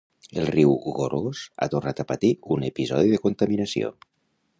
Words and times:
El 0.43 0.47
riu 0.53 0.71
Gorgos 0.99 1.41
ha 1.57 1.67
tornat 1.73 2.01
a 2.03 2.05
patir 2.13 2.31
un 2.57 2.65
episodi 2.71 3.13
de 3.13 3.21
contaminació 3.27 3.93